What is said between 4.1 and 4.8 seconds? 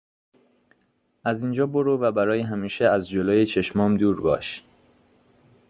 باش